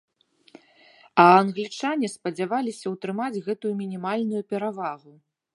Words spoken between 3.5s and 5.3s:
гэтую мінімальную перавагу.